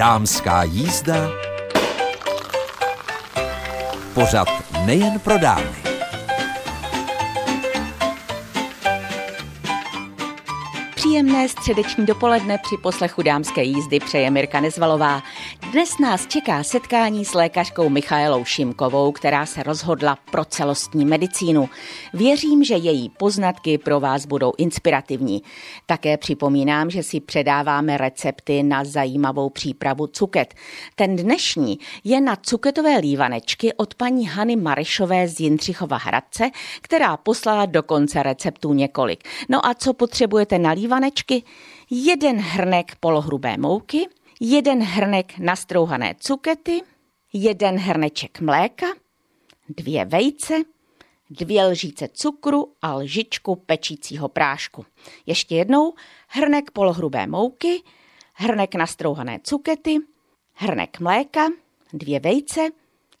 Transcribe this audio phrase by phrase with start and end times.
[0.00, 1.14] Dámská jízda.
[4.14, 4.48] Pořad
[4.86, 5.76] nejen pro dámy.
[10.94, 15.22] Příjemné středeční dopoledne při poslechu dámské jízdy přeje Mirka Nezvalová.
[15.72, 21.68] Dnes nás čeká setkání s lékařkou Michailou Šimkovou, která se rozhodla pro celostní medicínu.
[22.14, 25.42] Věřím, že její poznatky pro vás budou inspirativní.
[25.86, 30.54] Také připomínám, že si předáváme recepty na zajímavou přípravu cuket.
[30.94, 37.66] Ten dnešní je na cuketové lívanečky od paní Hany Marešové z Jindřichova Hradce, která poslala
[37.66, 39.28] do konce receptů několik.
[39.48, 41.42] No a co potřebujete na lívanečky?
[41.90, 44.06] Jeden hrnek polohrubé mouky–
[44.40, 46.80] jeden hrnek nastrouhané cukety,
[47.32, 48.86] jeden hrneček mléka,
[49.68, 50.54] dvě vejce,
[51.30, 54.86] dvě lžíce cukru a lžičku pečícího prášku.
[55.26, 55.94] Ještě jednou
[56.28, 57.82] hrnek polohrubé mouky,
[58.34, 59.96] hrnek nastrouhané cukety,
[60.52, 61.48] hrnek mléka,
[61.92, 62.68] dvě vejce,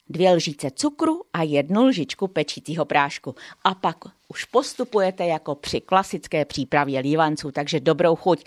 [0.08, 3.34] dvě lžíce cukru a jednu lžičku pečícího prášku.
[3.64, 3.96] A pak
[4.30, 8.44] už postupujete jako při klasické přípravě lívanců, takže dobrou chuť.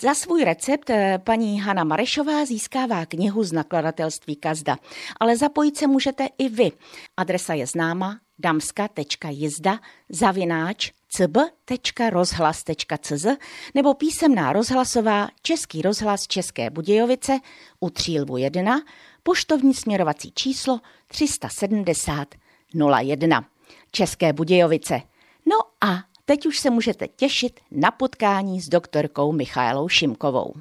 [0.00, 4.76] Za svůj recept eh, paní Hana Marešová získává knihu z nakladatelství Kazda,
[5.20, 6.72] ale zapojit se můžete i vy.
[7.16, 13.26] Adresa je známa damska.jizda zavináč cb.rozhlas.cz
[13.74, 17.38] nebo písemná rozhlasová Český rozhlas České Budějovice
[17.80, 18.80] u Třílbu 1
[19.22, 22.34] poštovní směrovací číslo 370
[22.74, 23.44] 01
[23.90, 25.11] České Budějovice.
[25.84, 30.54] A teď už se můžete těšit na potkání s doktorkou Michailou Šimkovou.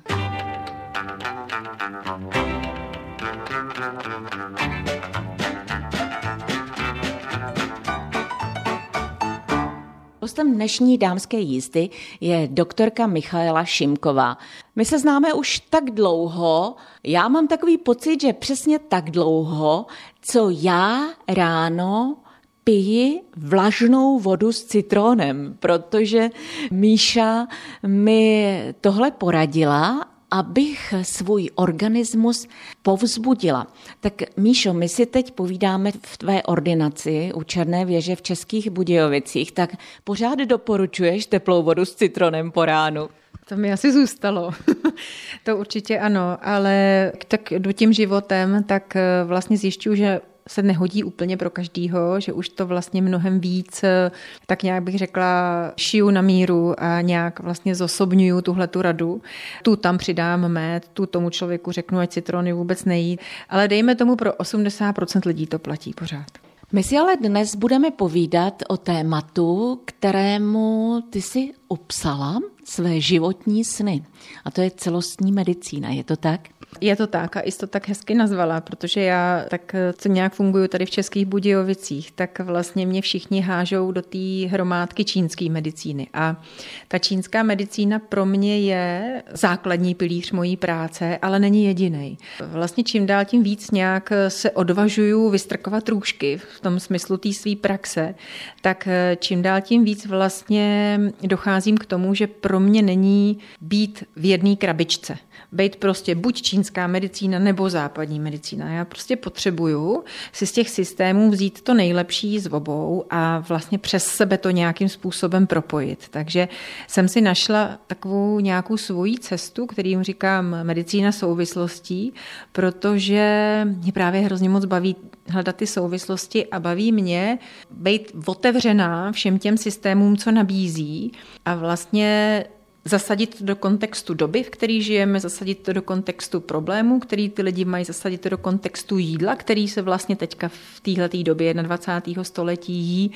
[10.22, 11.90] Hostem dnešní dámské jízdy
[12.22, 14.38] je doktorka Michaela Šimková.
[14.76, 19.86] My se známe už tak dlouho, já mám takový pocit, že přesně tak dlouho,
[20.22, 22.18] co já ráno
[22.64, 26.30] piji vlažnou vodu s citrónem, protože
[26.72, 27.48] Míša
[27.88, 32.48] mi tohle poradila abych svůj organismus
[32.82, 33.68] povzbudila.
[34.00, 39.52] Tak Míšo, my si teď povídáme v tvé ordinaci u Černé věže v Českých Budějovicích,
[39.52, 39.70] tak
[40.04, 43.10] pořád doporučuješ teplou vodu s citronem po ránu?
[43.50, 44.52] To mi asi zůstalo.
[45.44, 51.04] to určitě ano, ale tak do tím životem, tak eh, vlastně zjišťuju, že se nehodí
[51.04, 54.12] úplně pro každýho, že už to vlastně mnohem víc, eh,
[54.46, 59.22] tak nějak bych řekla, šiju na míru a nějak vlastně zosobňuju tuhle tu radu.
[59.64, 63.20] Tu tam přidám med, tu tomu člověku řeknu, ať citrony vůbec nejít,
[63.50, 66.32] ale dejme tomu pro 80% lidí to platí pořád.
[66.74, 74.04] My si ale dnes budeme povídat o tématu, kterému ty si upsala své životní sny.
[74.46, 76.48] A to je celostní medicína, je to tak?
[76.82, 80.68] Je to tak a jsi to tak hezky nazvala, protože já tak, co nějak funguju
[80.68, 86.08] tady v Českých Budějovicích, tak vlastně mě všichni hážou do té hromádky čínské medicíny.
[86.14, 86.44] A
[86.88, 92.18] ta čínská medicína pro mě je základní pilíř mojí práce, ale není jediný.
[92.40, 97.56] Vlastně čím dál tím víc nějak se odvažuju vystrkovat růžky v tom smyslu té své
[97.56, 98.16] praxe,
[98.62, 98.88] tak
[99.20, 104.56] čím dál tím víc vlastně docházím k tomu, že pro mě není být v jedné
[104.56, 105.18] krabičce
[105.52, 108.70] být prostě buď čínská medicína nebo západní medicína.
[108.70, 114.06] Já prostě potřebuju si z těch systémů vzít to nejlepší z obou a vlastně přes
[114.06, 116.10] sebe to nějakým způsobem propojit.
[116.10, 116.48] Takže
[116.88, 122.14] jsem si našla takovou nějakou svoji cestu, kterým říkám medicína souvislostí,
[122.52, 124.96] protože mě právě hrozně moc baví
[125.28, 127.40] hledat ty souvislosti a baví mě
[127.72, 131.12] být otevřená všem těm systémům, co nabízí
[131.46, 132.44] a vlastně
[132.86, 137.66] zasadit do kontextu doby, v které žijeme, zasadit to do kontextu problémů, který ty lidi
[137.66, 142.24] mají, zasadit to do kontextu jídla, který se vlastně teďka v této době 21.
[142.24, 143.12] století jí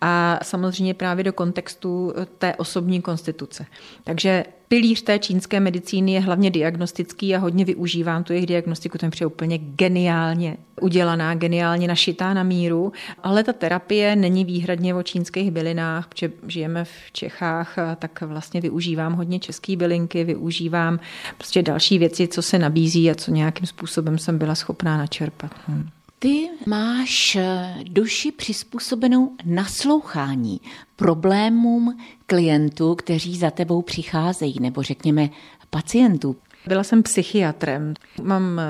[0.00, 3.66] a samozřejmě právě do kontextu té osobní konstituce.
[4.04, 9.06] Takže pilíř té čínské medicíny je hlavně diagnostický a hodně využívám tu jejich diagnostiku, to
[9.20, 15.50] je úplně geniálně udělaná, geniálně našitá na míru, ale ta terapie není výhradně o čínských
[15.50, 21.00] bylinách, protože žijeme v Čechách, tak vlastně využívám hodně české bylinky, využívám
[21.36, 25.50] prostě další věci, co se nabízí a co nějakým způsobem jsem byla schopná načerpat.
[25.66, 25.88] Hmm.
[26.18, 30.60] Ty máš eh, duši přizpůsobenou naslouchání
[30.96, 35.30] problémům klientů, kteří za tebou přicházejí, nebo řekněme
[35.70, 36.36] pacientů.
[36.66, 37.94] Byla jsem psychiatrem.
[38.22, 38.64] Mám eh,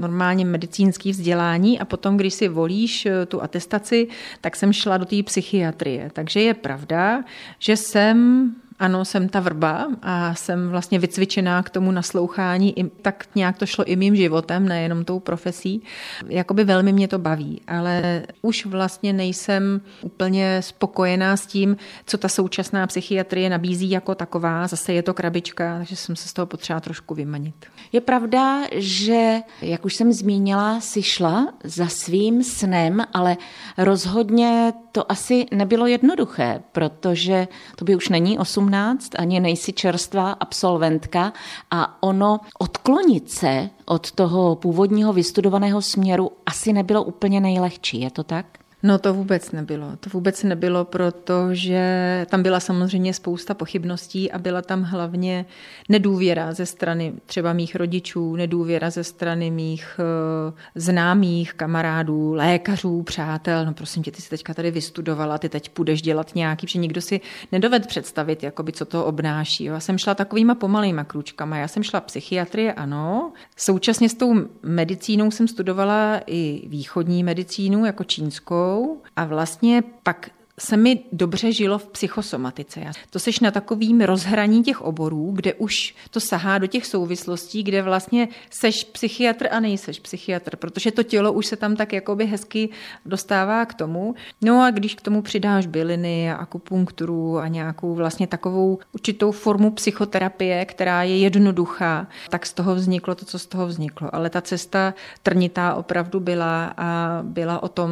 [0.00, 4.08] normálně medicínský vzdělání a potom, když si volíš eh, tu atestaci,
[4.40, 6.10] tak jsem šla do té psychiatrie.
[6.12, 7.24] Takže je pravda,
[7.58, 13.26] že jsem ano, jsem ta vrba a jsem vlastně vycvičená k tomu naslouchání, I, tak
[13.34, 15.82] nějak to šlo i mým životem, nejenom tou profesí.
[16.28, 21.76] Jakoby velmi mě to baví, ale už vlastně nejsem úplně spokojená s tím,
[22.06, 24.66] co ta současná psychiatrie nabízí jako taková.
[24.66, 27.66] Zase je to krabička, takže jsem se z toho potřeba trošku vymanit.
[27.92, 33.36] Je pravda, že, jak už jsem zmínila, si šla za svým snem, ale
[33.78, 41.32] rozhodně to asi nebylo jednoduché, protože to by už není 18, ani nejsi čerstvá absolventka
[41.70, 48.24] a ono odklonit se od toho původního vystudovaného směru asi nebylo úplně nejlehčí, je to
[48.24, 48.46] tak?
[48.82, 49.96] No to vůbec nebylo.
[50.00, 55.46] To vůbec nebylo, protože tam byla samozřejmě spousta pochybností a byla tam hlavně
[55.88, 60.00] nedůvěra ze strany třeba mých rodičů, nedůvěra ze strany mých
[60.48, 63.66] uh, známých, kamarádů, lékařů, přátel.
[63.66, 67.00] No prosím tě, ty jsi teďka tady vystudovala, ty teď půjdeš dělat nějaký, že nikdo
[67.00, 67.20] si
[67.52, 69.64] nedoved představit, jakoby, co to obnáší.
[69.64, 71.56] Já jsem šla takovýma pomalýma kručkama.
[71.56, 73.32] Já jsem šla psychiatrie, ano.
[73.56, 78.67] Současně s tou medicínou jsem studovala i východní medicínu, jako čínskou,
[79.16, 82.80] a vlastně pak se mi dobře žilo v psychosomatice.
[83.10, 87.82] To seš na takovým rozhraní těch oborů, kde už to sahá do těch souvislostí, kde
[87.82, 92.68] vlastně seš psychiatr a nejseš psychiatr, protože to tělo už se tam tak jakoby hezky
[93.06, 94.14] dostává k tomu.
[94.40, 99.70] No a když k tomu přidáš byliny a akupunkturu a nějakou vlastně takovou určitou formu
[99.70, 104.14] psychoterapie, která je jednoduchá, tak z toho vzniklo to, co z toho vzniklo.
[104.14, 107.90] Ale ta cesta trnitá opravdu byla a byla o tom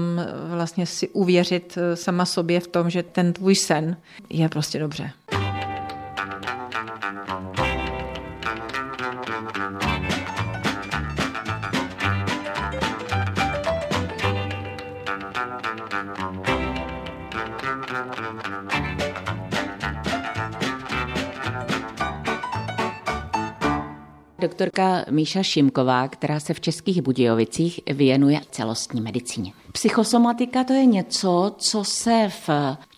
[0.55, 3.97] vlastně si uvěřit sama sobě je v tom, že ten tvůj sen
[4.31, 5.11] je prostě dobře.
[24.39, 29.53] Doktorka Míša Šimková, která se v Českých Budějovicích věnuje celostní medicíně.
[29.77, 32.51] Psychosomatika to je něco, co se v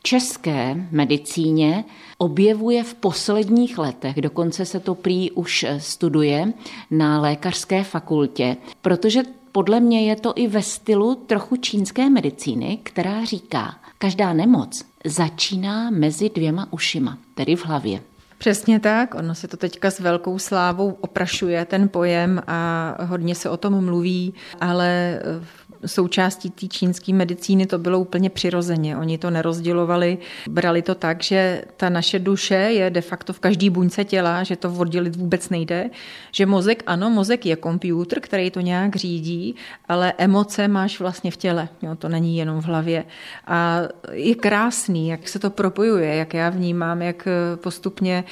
[0.02, 1.84] české medicíně
[2.19, 6.52] objevuje v posledních letech, dokonce se to prý už studuje
[6.90, 9.22] na lékařské fakultě, protože
[9.52, 15.90] podle mě je to i ve stylu trochu čínské medicíny, která říká, každá nemoc začíná
[15.90, 18.00] mezi dvěma ušima, tedy v hlavě.
[18.38, 23.50] Přesně tak, ono se to teďka s velkou slávou oprašuje ten pojem a hodně se
[23.50, 28.96] o tom mluví, ale v součástí té čínské medicíny to bylo úplně přirozeně.
[28.96, 33.70] Oni to nerozdělovali, brali to tak, že ta naše duše je de facto v každý
[33.70, 35.90] buňce těla, že to oddělit vůbec nejde,
[36.32, 39.54] že mozek, ano, mozek je počítač, který to nějak řídí,
[39.88, 43.04] ale emoce máš vlastně v těle, jo, to není jenom v hlavě.
[43.46, 43.81] A
[44.12, 48.24] je krásný, jak se to propojuje, jak já vnímám, jak postupně,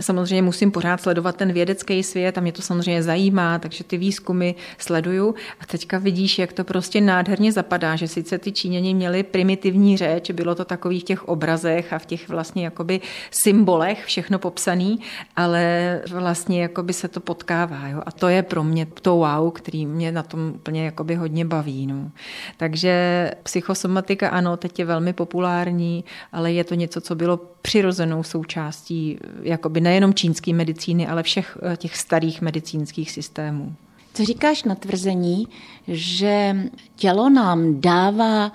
[0.00, 4.52] samozřejmě musím pořád sledovat ten vědecký svět a mě to samozřejmě zajímá, takže ty výzkumy
[4.78, 9.22] sleduju a teďka vidíš, jak to prostě prostě nádherně zapadá, že sice ty Číňani měli
[9.22, 13.00] primitivní řeč, bylo to takový v těch obrazech a v těch vlastně jakoby
[13.30, 14.98] symbolech všechno popsaný,
[15.36, 17.88] ale vlastně jakoby se to potkává.
[17.88, 18.02] Jo?
[18.06, 21.86] A to je pro mě to wow, který mě na tom úplně jakoby hodně baví.
[21.86, 22.10] No.
[22.56, 29.18] Takže psychosomatika ano, teď je velmi populární, ale je to něco, co bylo přirozenou součástí
[29.42, 33.76] jakoby nejenom čínské medicíny, ale všech eh, těch starých medicínských systémů.
[34.14, 35.48] Co říkáš na tvrzení,
[35.88, 36.56] že
[36.96, 38.52] tělo nám dává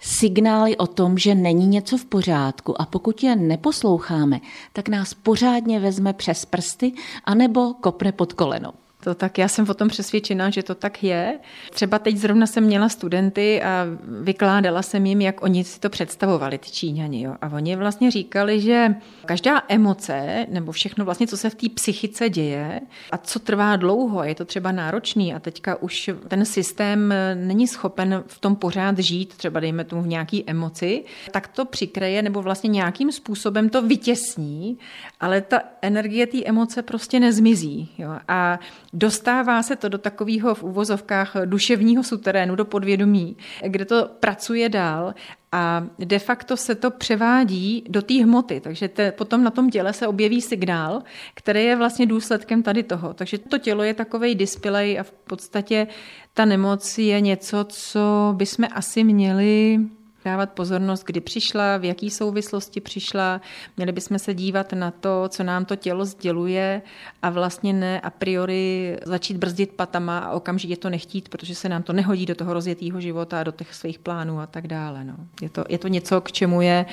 [0.00, 4.40] signály o tom, že není něco v pořádku a pokud je neposloucháme,
[4.72, 6.92] tak nás pořádně vezme přes prsty
[7.24, 8.72] anebo kopne pod koleno.
[9.04, 11.38] To tak já jsem o tom přesvědčená, že to tak je.
[11.70, 13.86] Třeba teď zrovna jsem měla studenty a
[14.22, 17.22] vykládala jsem jim, jak oni si to představovali, ty Číňani.
[17.22, 17.34] Jo.
[17.42, 18.94] A oni vlastně říkali, že
[19.26, 22.80] každá emoce, nebo všechno vlastně, co se v té psychice děje
[23.10, 28.24] a co trvá dlouho, je to třeba náročný a teďka už ten systém není schopen
[28.26, 32.68] v tom pořád žít, třeba dejme tomu v nějaký emoci, tak to přikreje nebo vlastně
[32.70, 34.78] nějakým způsobem to vytěsní,
[35.20, 37.88] ale ta energie té emoce prostě nezmizí.
[37.98, 38.10] Jo.
[38.28, 38.58] A
[38.92, 45.14] dostává se to do takového v úvozovkách duševního suterénu, do podvědomí, kde to pracuje dál
[45.52, 49.92] a de facto se to převádí do té hmoty, takže te, potom na tom těle
[49.92, 51.02] se objeví signál,
[51.34, 53.14] který je vlastně důsledkem tady toho.
[53.14, 55.86] Takže to tělo je takový display a v podstatě
[56.34, 59.78] ta nemoc je něco, co bychom asi měli
[60.24, 63.40] dávat pozornost, kdy přišla, v jaký souvislosti přišla.
[63.76, 66.82] Měli bychom se dívat na to, co nám to tělo sděluje
[67.22, 71.82] a vlastně ne a priori začít brzdit patama a okamžitě to nechtít, protože se nám
[71.82, 75.04] to nehodí do toho rozjetého života a do těch svých plánů a tak dále.
[75.04, 75.14] No.
[75.42, 76.86] Je, to, je to něco, k čemu je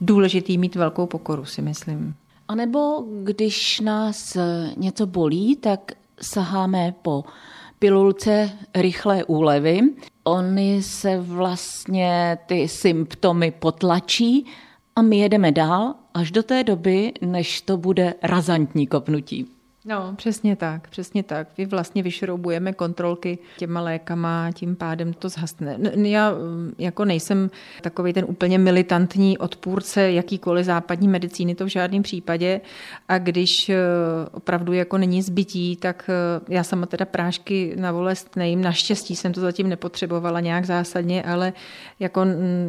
[0.00, 2.14] důležitý mít velkou pokoru, si myslím.
[2.48, 4.36] A nebo když nás
[4.76, 7.24] něco bolí, tak saháme po
[7.78, 9.80] pilulce rychlé úlevy.
[10.28, 14.46] Oni se vlastně ty symptomy potlačí
[14.96, 19.55] a my jedeme dál až do té doby, než to bude razantní kopnutí.
[19.88, 21.48] No, přesně tak, přesně tak.
[21.58, 25.78] Vy vlastně vyšroubujeme kontrolky těma lékama, tím pádem to zhasne.
[25.94, 27.50] Já mm, jako nejsem
[27.82, 32.60] takový ten úplně militantní odpůrce jakýkoliv západní medicíny, to v žádném případě.
[33.08, 33.76] A když e,
[34.32, 38.62] opravdu jako není zbytí, tak e, já sama teda prášky na bolest nejím.
[38.62, 41.52] Naštěstí jsem to zatím nepotřebovala nějak zásadně, ale
[42.00, 42.24] jako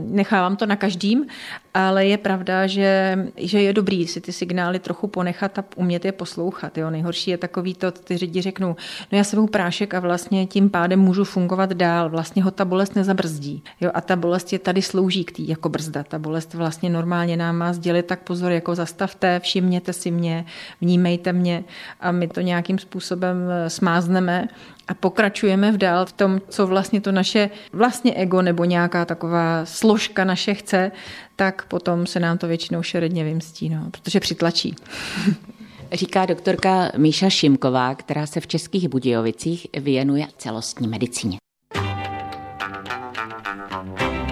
[0.06, 1.26] nechávám to na každým.
[1.74, 6.12] Ale je pravda, že, že je dobrý si ty signály trochu ponechat a umět je
[6.12, 6.78] poslouchat.
[6.78, 6.90] Jo?
[7.08, 8.76] Nejhorší je takový to, ty lidi řeknou,
[9.12, 12.96] no já sebou prášek a vlastně tím pádem můžu fungovat dál, vlastně ho ta bolest
[12.96, 13.64] nezabrzdí.
[13.82, 16.04] Jo, a ta bolest je tady slouží k tý jako brzda.
[16.04, 20.46] Ta bolest vlastně normálně nám má sdělit tak pozor, jako zastavte, všimněte si mě,
[20.82, 21.64] vnímejte mě
[22.00, 24.48] a my to nějakým způsobem eh, smázneme
[24.88, 29.66] a pokračujeme v dál v tom, co vlastně to naše vlastně ego nebo nějaká taková
[29.66, 30.92] složka naše chce,
[31.36, 34.76] tak potom se nám to většinou šeredně vymstí, no, protože přitlačí.
[35.92, 41.38] Říká doktorka Míša Šimková, která se v Českých Budějovicích věnuje celostní medicíně.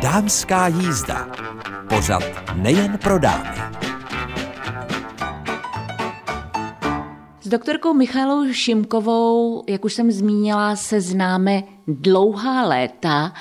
[0.02, 1.28] Dámská jízda.
[1.90, 2.24] Pořad
[2.56, 3.50] nejen pro dámy.
[7.42, 13.34] S doktorkou Michalou Šimkovou, jak už jsem zmínila, se známe dlouhá léta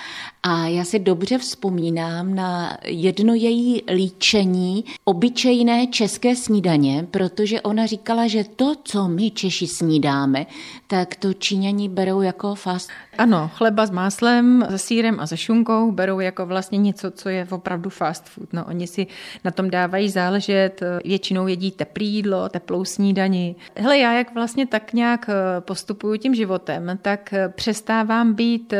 [0.46, 8.26] a já si dobře vzpomínám na jedno její líčení obyčejné české snídaně, protože ona říkala,
[8.26, 10.46] že to, co my Češi snídáme,
[10.86, 12.90] tak to Číňani berou jako fast.
[13.18, 17.46] Ano, chleba s máslem, se sírem a se šunkou berou jako vlastně něco, co je
[17.50, 18.52] opravdu fast food.
[18.52, 19.06] No, oni si
[19.44, 23.56] na tom dávají záležet, většinou jedí teplý jídlo, teplou snídani.
[23.76, 28.78] Hele, já jak vlastně tak nějak eh, postupuju tím životem, tak eh, přestávám být eh,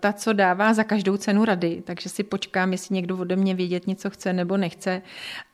[0.00, 3.86] ta, co dává za každou cenu rady, takže si počkám, jestli někdo ode mě vědět
[3.86, 5.02] něco chce nebo nechce.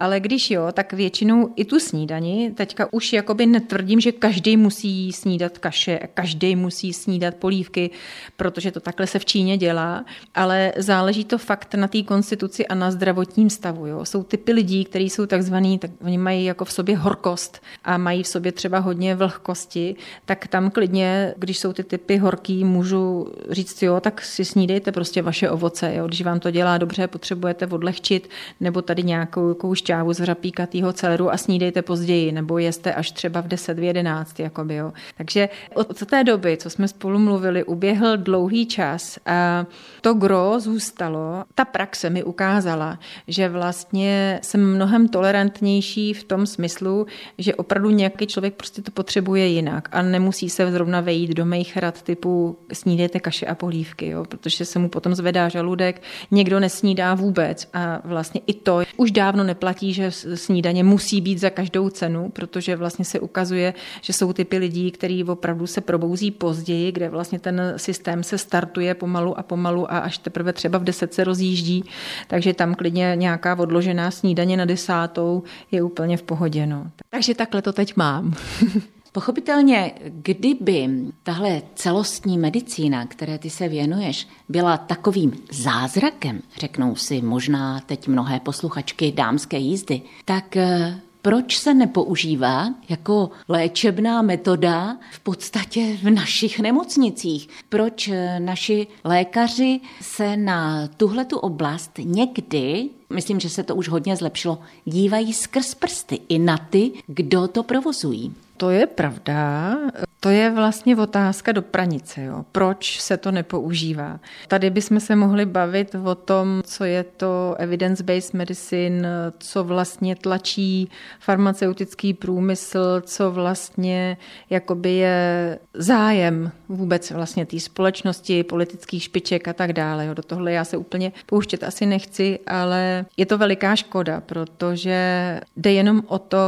[0.01, 5.13] Ale když jo, tak většinou i tu snídani, teďka už jakoby netvrdím, že každý musí
[5.13, 7.91] snídat kaše, každý musí snídat polívky,
[8.37, 10.05] protože to takhle se v Číně dělá,
[10.35, 13.87] ale záleží to fakt na té konstituci a na zdravotním stavu.
[13.87, 14.05] Jo.
[14.05, 18.23] Jsou typy lidí, kteří jsou takzvaný, tak oni mají jako v sobě horkost a mají
[18.23, 23.83] v sobě třeba hodně vlhkosti, tak tam klidně, když jsou ty typy horký, můžu říct,
[23.83, 25.95] jo, tak si snídejte prostě vaše ovoce.
[25.95, 26.07] Jo.
[26.07, 31.33] Když vám to dělá dobře, potřebujete odlehčit, nebo tady nějakou, nějakou šťávu z hřapíkatýho celeru
[31.33, 34.41] a snídejte později, nebo jeste až třeba v 10, v 11.
[34.41, 34.93] Jakoby, jo.
[35.17, 39.67] Takže od té doby, co jsme spolu mluvili, uběhl dlouhý čas a
[40.01, 41.45] to gro zůstalo.
[41.55, 47.07] Ta praxe mi ukázala, že vlastně jsem mnohem tolerantnější v tom smyslu,
[47.39, 51.77] že opravdu nějaký člověk prostě to potřebuje jinak a nemusí se zrovna vejít do mých
[51.77, 57.15] rad typu snídejte kaše a polívky, jo, protože se mu potom zvedá žaludek, někdo nesnídá
[57.15, 62.29] vůbec a vlastně i to už dávno neplatí, že snídaně musí být za každou cenu,
[62.29, 67.39] protože vlastně se ukazuje, že jsou typy lidí, kteří opravdu se probouzí později, kde vlastně
[67.39, 71.85] ten systém se startuje pomalu a pomalu a až teprve třeba v deset se rozjíždí,
[72.29, 76.67] takže tam klidně nějaká odložená snídaně na desátou je úplně v pohodě.
[76.67, 76.87] No.
[77.11, 78.35] Takže takhle to teď mám.
[79.13, 80.89] Pochopitelně, kdyby
[81.23, 88.41] tahle celostní medicína, které ty se věnuješ, byla takovým zázrakem, řeknou si možná teď mnohé
[88.41, 96.61] posluchačky dámské jízdy, tak eh, proč se nepoužívá jako léčebná metoda v podstatě v našich
[96.61, 97.49] nemocnicích?
[97.69, 104.17] Proč eh, naši lékaři se na tuhletu oblast někdy myslím, že se to už hodně
[104.17, 108.35] zlepšilo, dívají skrz prsty i na ty, kdo to provozují.
[108.57, 109.77] To je pravda.
[110.25, 112.23] To je vlastně otázka do pranice.
[112.23, 112.45] Jo.
[112.53, 114.21] Proč se to nepoužívá?
[114.49, 120.91] Tady bychom se mohli bavit o tom, co je to evidence-based medicine, co vlastně tlačí
[121.21, 124.17] farmaceutický průmysl, co vlastně
[124.51, 130.07] jakoby je zájem vůbec vlastně té společnosti, politických špiček a tak dále.
[130.07, 130.15] Jo.
[130.15, 135.73] Do tohle já se úplně pouštět asi nechci, ale je to veliká škoda, protože jde
[135.73, 136.39] jenom o to,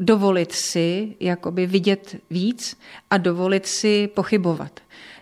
[0.00, 2.76] dovolit si jakoby vidět víc
[3.10, 4.80] a dovolit si pochybovat.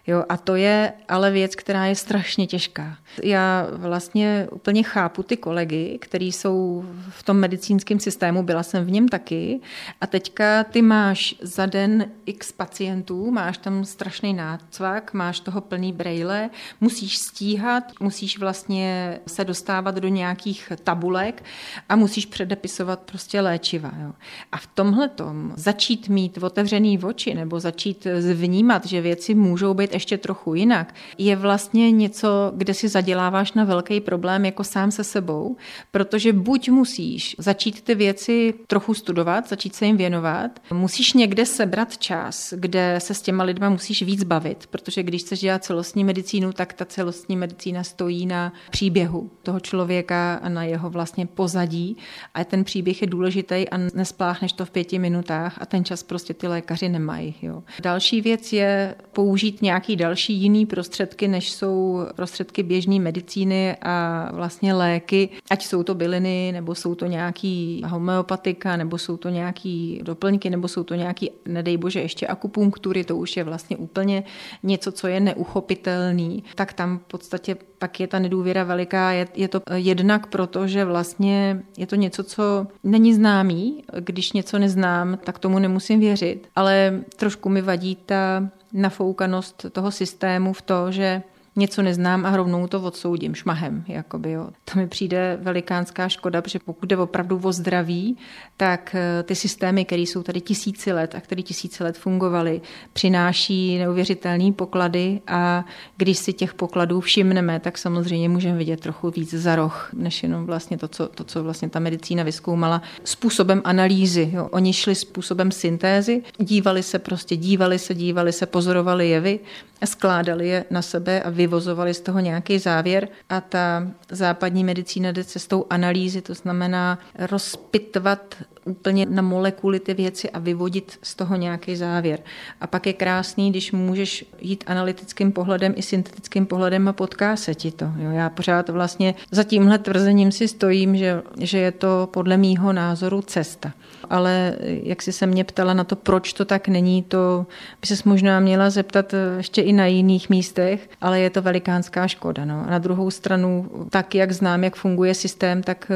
[0.09, 2.99] Jo, a to je ale věc, která je strašně těžká.
[3.23, 8.91] Já vlastně úplně chápu ty kolegy, kteří jsou v tom medicínském systému, byla jsem v
[8.91, 9.61] něm taky,
[10.01, 15.93] a teďka ty máš za den x pacientů, máš tam strašný nácvak, máš toho plný
[15.93, 16.51] brejle,
[16.81, 21.45] musíš stíhat, musíš vlastně se dostávat do nějakých tabulek
[21.89, 23.93] a musíš předepisovat prostě léčiva.
[24.03, 24.13] Jo.
[24.53, 25.11] A v tomhle
[25.55, 31.37] začít mít otevřený oči nebo začít vnímat, že věci můžou být ještě trochu jinak, je
[31.37, 35.57] vlastně něco, kde si zaděláváš na velký problém jako sám se sebou,
[35.91, 41.99] protože buď musíš začít ty věci trochu studovat, začít se jim věnovat, musíš někde sebrat
[41.99, 46.53] čas, kde se s těma lidma musíš víc bavit, protože když chceš dělat celostní medicínu,
[46.53, 51.97] tak ta celostní medicína stojí na příběhu toho člověka a na jeho vlastně pozadí
[52.35, 56.35] a ten příběh je důležitý a nespláchneš to v pěti minutách a ten čas prostě
[56.35, 57.35] ty lékaři nemají.
[57.43, 57.63] Jo.
[57.83, 64.75] Další věc je použít nějaký další jiný prostředky, než jsou prostředky běžné medicíny a vlastně
[64.75, 70.51] léky, ať jsou to byliny, nebo jsou to nějaký homeopatika, nebo jsou to nějaký doplňky,
[70.51, 74.25] nebo jsou to nějaký, nedej bože, ještě akupunktury, to už je vlastně úplně
[74.63, 79.13] něco, co je neuchopitelný, tak tam v podstatě pak je ta nedůvěra veliká.
[79.13, 83.85] Je, je to jednak proto, že vlastně je to něco, co není známý.
[84.01, 86.49] Když něco neznám, tak tomu nemusím věřit.
[86.57, 91.23] Ale trošku mi vadí ta nafoukanost toho systému v to, že
[91.59, 93.85] něco neznám a rovnou to odsoudím šmahem.
[93.89, 94.49] Jakoby, jo.
[94.65, 98.17] To mi přijde velikánská škoda, protože pokud jde opravdu o zdraví,
[98.57, 102.61] tak eh, ty systémy, které jsou tady tisíci let a které tisíci let fungovaly,
[102.93, 105.65] přináší neuvěřitelné poklady a
[105.97, 110.47] když si těch pokladů všimneme, tak samozřejmě můžeme vidět trochu víc za roh, než jenom
[110.47, 114.31] vlastně to, co, to, co vlastně ta medicína vyskoumala způsobem analýzy.
[114.33, 114.49] Jo.
[114.51, 119.41] Oni šli způsobem syntézy, dívali se prostě, dívali se, dívali se, pozorovali jevy
[119.87, 123.09] skládali je na sebe a vyvozovali z toho nějaký závěr.
[123.29, 128.35] A ta západní medicína jde cestou analýzy, to znamená rozpitvat
[128.69, 132.21] úplně na molekuly ty věci a vyvodit z toho nějaký závěr.
[132.61, 137.55] A pak je krásný, když můžeš jít analytickým pohledem i syntetickým pohledem a potká se
[137.55, 137.85] ti to.
[137.85, 142.73] Jo, já pořád vlastně za tímhle tvrzením si stojím, že, že je to podle mýho
[142.73, 143.73] názoru cesta.
[144.11, 147.47] Ale jak jsi se mě ptala na to, proč to tak není, to
[147.81, 152.45] by se možná měla zeptat ještě i na jiných místech, ale je to velikánská škoda.
[152.45, 152.65] No.
[152.67, 155.95] A na druhou stranu, tak jak znám, jak funguje systém, tak eh,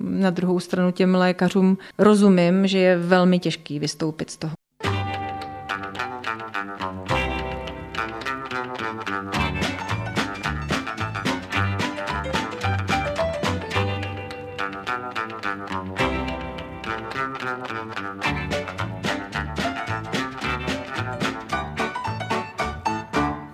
[0.00, 1.78] na druhou stranu těm lékařům
[2.10, 4.52] rozumím, že je velmi těžký vystoupit z toho.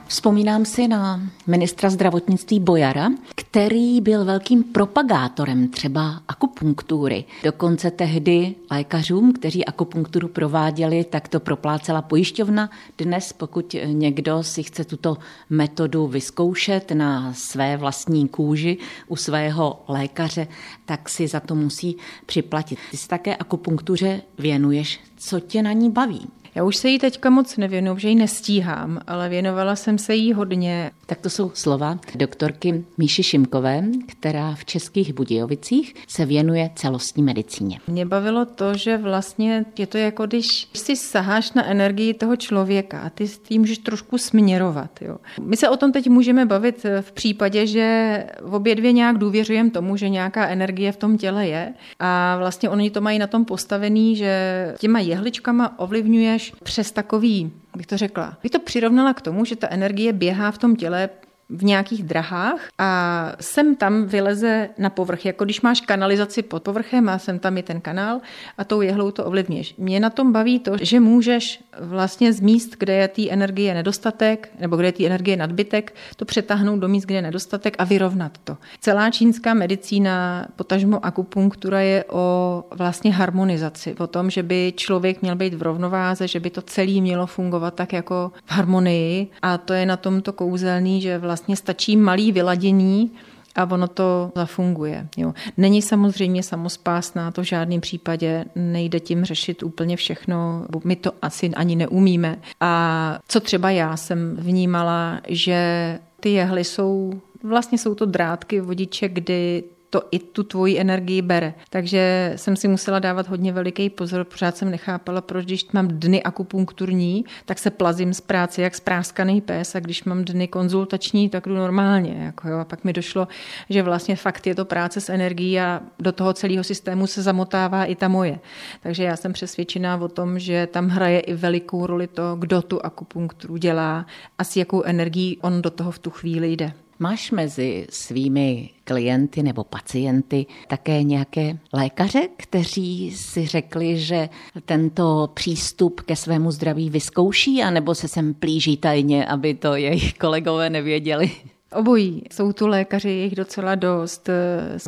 [0.07, 3.09] Vzpomínám si na ministra zdravotnictví Bojara,
[3.57, 7.25] který byl velkým propagátorem třeba akupunktury.
[7.45, 12.71] Dokonce tehdy lékařům, kteří akupunkturu prováděli, tak to proplácela pojišťovna.
[12.99, 15.17] Dnes, pokud někdo si chce tuto
[15.51, 20.47] metodu vyzkoušet na své vlastní kůži u svého lékaře,
[20.85, 22.79] tak si za to musí připlatit.
[22.91, 25.01] Ty se také akupunktuře věnuješ.
[25.17, 26.29] Co tě na ní baví?
[26.57, 30.33] Já už se jí teďka moc nevěnu, že ji nestíhám, ale věnovala jsem se jí
[30.33, 30.91] hodně.
[31.09, 37.79] Tak to jsou slova doktorky Míši Šimkové, která v Českých Budějovicích se věnuje celostní medicíně.
[37.87, 43.01] Mě bavilo to, že vlastně je to jako když si saháš na energii toho člověka
[43.01, 45.03] a ty s tím můžeš trošku směrovat.
[45.03, 45.17] Jo.
[45.41, 49.97] My se o tom teď můžeme bavit v případě, že obě dvě nějak důvěřujeme tomu,
[49.97, 54.17] že nějaká energie v tom těle je a vlastně oni to mají na tom postavený,
[54.17, 59.57] že těma jehličkama ovlivňuješ přes takový, bych to řekla, bych to přirovnala k tomu, že
[59.57, 61.09] ta energie běhá v tom těle
[61.49, 67.09] v nějakých drahách a sem tam vyleze na povrch, jako když máš kanalizaci pod povrchem
[67.09, 68.21] a sem tam je ten kanál
[68.59, 69.75] a tou jehlou to ovlivníš.
[69.79, 74.49] Mě na tom baví to, že můžeš vlastně z míst, kde je té energie nedostatek,
[74.61, 78.39] nebo kde je té energie nadbytek, to přetáhnout do míst, kde je nedostatek a vyrovnat
[78.45, 78.57] to.
[78.81, 85.37] Celá čínská medicína, potažmo akupunktura je o vlastně harmonizaci, o tom, že by člověk měl
[85.37, 89.73] být v rovnováze, že by to celé mělo fungovat tak jako v harmonii a to
[89.73, 93.11] je na tomto kouzelný, že vlastně vlastně stačí malý vyladění
[93.55, 95.09] a ono to zafunguje.
[95.17, 95.35] Jo.
[95.57, 101.51] Není samozřejmě samospásná, to v žádném případě nejde tím řešit úplně všechno, my to asi
[101.51, 102.39] ani neumíme.
[102.61, 109.09] A co třeba já jsem vnímala, že ty jehly jsou, vlastně jsou to drátky vodiče,
[109.09, 111.55] kdy to i tu tvoji energii bere.
[111.71, 116.23] Takže jsem si musela dávat hodně veliký pozor, pořád jsem nechápala, proč když mám dny
[116.23, 121.47] akupunkturní, tak se plazím z práce jak spráskaný pes a když mám dny konzultační, tak
[121.47, 122.15] jdu normálně.
[122.25, 122.59] Jako jo.
[122.59, 123.29] A pak mi došlo,
[123.71, 127.85] že vlastně fakt je to práce s energií a do toho celého systému se zamotává
[127.85, 128.39] i ta moje.
[128.83, 132.85] Takže já jsem přesvědčená o tom, že tam hraje i velikou roli to, kdo tu
[132.87, 134.07] akupunkturu dělá
[134.39, 136.86] a s jakou energií on do toho v tu chvíli jde.
[136.99, 144.29] Máš mezi svými klienty nebo pacienty také nějaké lékaře, kteří si řekli, že
[144.65, 150.71] tento přístup ke svému zdraví vyzkouší, anebo se sem plíží tajně, aby to jejich kolegové
[150.71, 151.31] nevěděli?
[151.73, 152.23] Obojí.
[152.33, 154.31] Jsou tu lékaři, jich docela dost.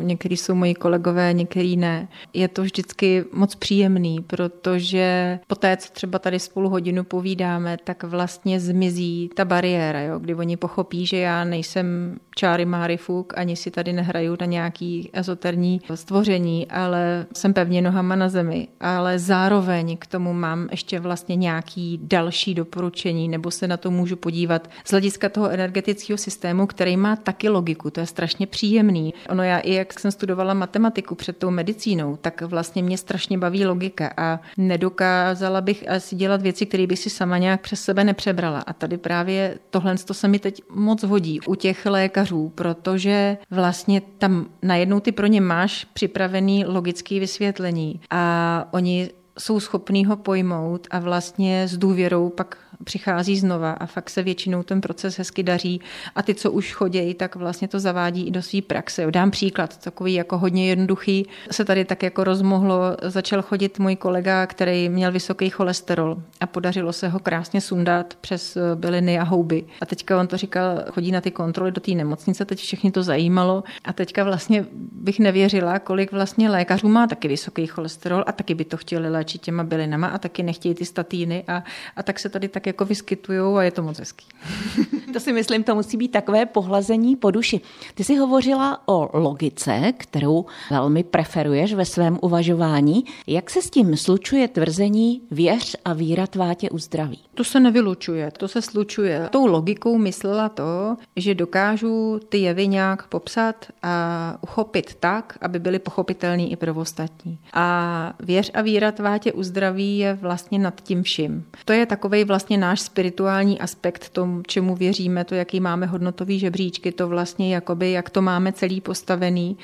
[0.01, 2.07] Někteří jsou moji kolegové, někteří ne.
[2.33, 8.03] Je to vždycky moc příjemný, protože po té, co třeba tady spolu hodinu povídáme, tak
[8.03, 10.19] vlastně zmizí ta bariéra, jo?
[10.19, 15.09] kdy oni pochopí, že já nejsem čáry Máry Fuk, ani si tady nehraju na nějaký
[15.13, 18.67] ezoterní stvoření, ale jsem pevně nohama na zemi.
[18.79, 24.15] Ale zároveň k tomu mám ještě vlastně nějaký další doporučení, nebo se na to můžu
[24.15, 29.13] podívat z hlediska toho energetického systému, který má taky logiku, to je strašně příjemný.
[29.29, 33.65] Ono já i jak jsem studovala matematiku před tou medicínou, tak vlastně mě strašně baví
[33.65, 38.59] logika a nedokázala bych asi dělat věci, které bych si sama nějak přes sebe nepřebrala.
[38.59, 44.01] A tady právě tohle to se mi teď moc hodí u těch lékařů, protože vlastně
[44.17, 50.87] tam najednou ty pro ně máš připravený logický vysvětlení a oni jsou schopní ho pojmout
[50.91, 55.81] a vlastně s důvěrou pak přichází znova a fakt se většinou ten proces hezky daří
[56.15, 59.11] a ty, co už chodějí, tak vlastně to zavádí i do své praxe.
[59.11, 64.47] Dám příklad, takový jako hodně jednoduchý, se tady tak jako rozmohlo, začal chodit můj kolega,
[64.47, 69.63] který měl vysoký cholesterol a podařilo se ho krásně sundat přes byliny a houby.
[69.81, 73.03] A teďka on to říkal, chodí na ty kontroly do té nemocnice, teď všechny to
[73.03, 78.55] zajímalo a teďka vlastně bych nevěřila, kolik vlastně lékařů má taky vysoký cholesterol a taky
[78.55, 81.63] by to chtěli léčit těma bylinama a taky nechtějí ty statíny a,
[81.95, 84.25] a tak se tady tak jako vyskytují a je to moc hezký.
[85.13, 87.61] to si myslím, to musí být takové pohlazení po duši.
[87.93, 93.05] Ty jsi hovořila o logice, kterou velmi preferuješ ve svém uvažování.
[93.27, 97.19] Jak se s tím slučuje tvrzení věř a víra tvá tě uzdraví?
[97.35, 99.27] To se nevylučuje, to se slučuje.
[99.31, 105.79] Tou logikou myslela to, že dokážu ty jevy nějak popsat a uchopit tak, aby byly
[105.79, 107.39] pochopitelný i pro ostatní.
[107.53, 111.45] A věř a víra tvá tě uzdraví je vlastně nad tím vším.
[111.65, 116.91] To je takový vlastně náš spirituální aspekt tomu, čemu věříme, to, jaký máme hodnotový žebříčky,
[116.91, 119.57] to vlastně jakoby, jak to máme celý postavený.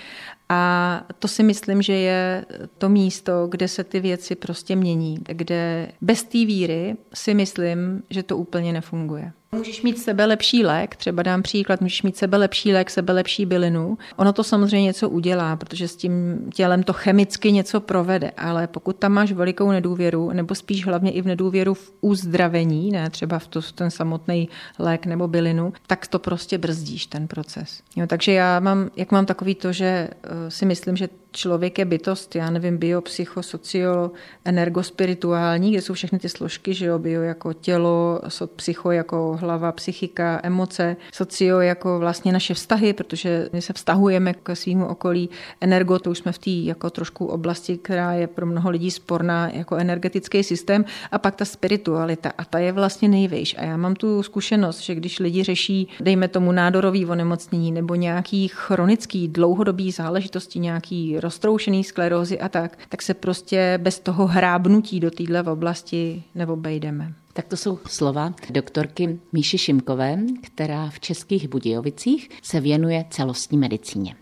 [0.50, 2.46] A to si myslím, že je
[2.78, 8.24] to místo, kde se ty věci prostě mění, kde bez té víry si myslím, že
[8.24, 9.32] to úplně nefunguje.
[9.52, 13.46] Můžeš mít sebe lepší lék, třeba dám příklad, můžeš mít sebe lepší lék, sebe lepší
[13.46, 13.98] bylinu.
[14.16, 18.96] Ono to samozřejmě něco udělá, protože s tím tělem to chemicky něco provede, ale pokud
[18.96, 23.48] tam máš velikou nedůvěru, nebo spíš hlavně i v nedůvěru v uzdravení, ne třeba v,
[23.48, 27.82] to, v ten samotný lék nebo bylinu, tak to prostě brzdíš ten proces.
[27.96, 30.10] Jo, takže já mám, jak mám takový to, že
[30.50, 34.12] si myslím, že člověk je bytost, já nevím, bio, psycho, socio,
[34.46, 38.22] energospirituální, kde jsou všechny ty složky, že jo, bio jako tělo,
[38.56, 44.56] psycho jako hlava, psychika, emoce, socio jako vlastně naše vztahy, protože my se vztahujeme k
[44.56, 45.30] svýmu okolí,
[45.62, 49.50] energo, to už jsme v té jako trošku oblasti, která je pro mnoho lidí sporná
[49.50, 53.56] jako energetický systém a pak ta spiritualita a ta je vlastně nejvejš.
[53.58, 58.48] A já mám tu zkušenost, že když lidi řeší, dejme tomu nádorový onemocnění nebo nějaký
[58.48, 65.12] chronický dlouhodobý záležitosti, nějaký roztroušený sklerózy a tak, tak se prostě bez toho hrábnutí do
[65.12, 67.14] téhle oblasti neobejdeme.
[67.34, 74.16] Tak to jsou slova doktorky Míši Šimkové, která v Českých Budějovicích se věnuje celostní medicíně.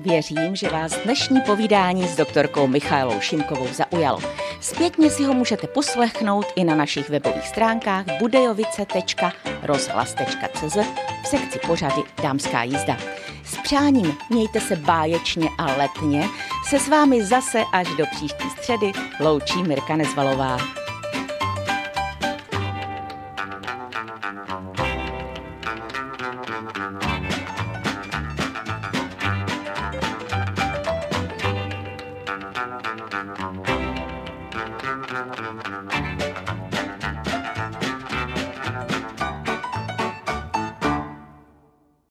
[0.00, 4.18] Věřím, že vás dnešní povídání s doktorkou Michailou Šimkovou zaujalo.
[4.60, 12.62] Zpětně si ho můžete poslechnout i na našich webových stránkách budejovice.rozhlas.cz v sekci pořady Dámská
[12.62, 12.96] jízda.
[13.44, 16.28] S přáním mějte se báječně a letně
[16.68, 20.75] se s vámi zase až do příští středy loučí Mirka Nezvalová.